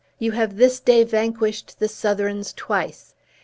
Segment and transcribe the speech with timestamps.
[0.17, 3.13] you have this day vanquished the Southrons twice!